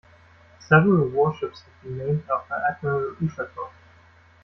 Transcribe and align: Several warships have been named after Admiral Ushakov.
Several 0.67 1.09
warships 1.09 1.61
have 1.61 1.83
been 1.83 1.99
named 1.99 2.23
after 2.27 2.55
Admiral 2.55 3.15
Ushakov. 3.21 3.69